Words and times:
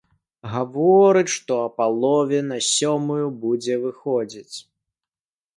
Гавораць, 0.53 1.31
што 1.33 1.57
а 1.65 1.67
палове 1.77 2.39
на 2.49 2.57
сёмую 2.71 3.25
будуць 3.45 3.79
выходзіць. 3.85 4.57